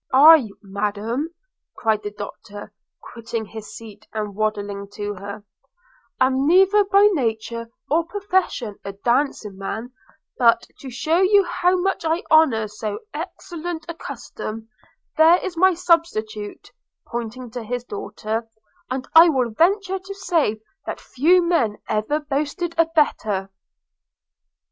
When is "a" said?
8.83-8.93, 13.87-13.93, 22.75-22.87